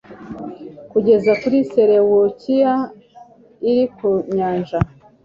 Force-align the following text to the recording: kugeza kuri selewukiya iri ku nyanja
kugeza 0.91 1.31
kuri 1.41 1.57
selewukiya 1.71 2.73
iri 3.69 3.85
ku 3.95 4.09
nyanja 4.35 4.79